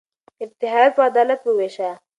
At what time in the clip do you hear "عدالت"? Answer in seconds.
1.09-1.41